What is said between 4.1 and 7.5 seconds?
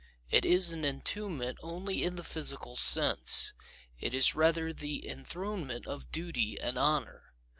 is rather the enthronement of Duty and Honor.